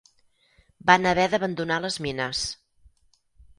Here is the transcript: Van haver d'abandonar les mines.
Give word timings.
Van 0.91 1.05
haver 1.09 1.27
d'abandonar 1.35 1.79
les 1.85 2.01
mines. 2.07 2.43